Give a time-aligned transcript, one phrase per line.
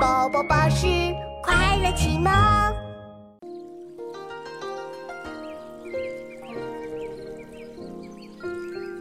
[0.00, 0.86] 宝宝巴士
[1.42, 2.32] 快乐启蒙。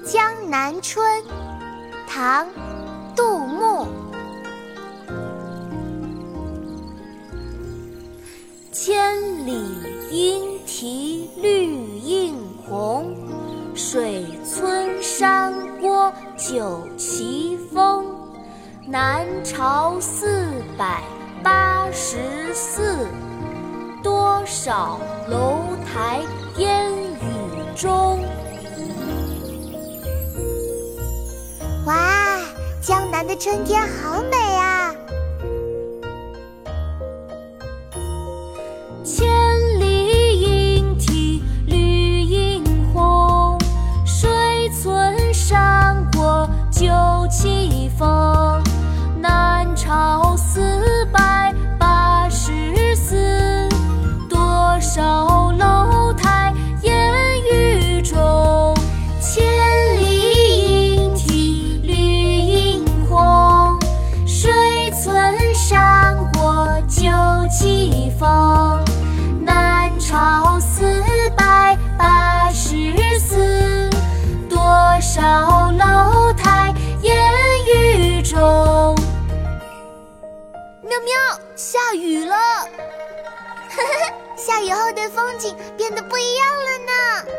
[0.11, 1.23] 《江南春》
[2.05, 2.45] 唐·
[3.15, 3.87] 杜牧。
[8.73, 9.15] 千
[9.47, 9.53] 里
[10.11, 12.35] 莺啼绿映
[12.67, 13.15] 红，
[13.73, 17.98] 水村山郭酒旗风。
[18.91, 21.03] 南朝四百
[21.43, 22.17] 八十
[22.55, 23.07] 寺，
[24.01, 26.21] 多少楼台
[26.57, 28.19] 烟雨中。
[31.85, 32.39] 哇，
[32.81, 34.95] 江南的春天好美啊！
[39.03, 39.29] 千
[39.79, 43.55] 里莺啼绿映红，
[44.03, 46.87] 水村山郭酒
[47.29, 48.59] 旗风。
[49.89, 53.67] 朝四百八十四，
[54.29, 56.93] 多少楼台烟
[57.51, 58.15] 雨中，
[59.19, 59.43] 千
[59.97, 63.79] 里莺啼绿映红，
[64.27, 64.51] 水
[64.91, 67.09] 村山郭酒
[67.49, 68.48] 旗风。
[81.01, 82.35] 喵下雨了。
[84.35, 87.31] 下雨后的风景变得不一样了呢。